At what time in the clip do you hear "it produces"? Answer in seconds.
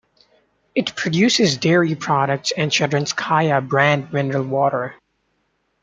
0.73-1.57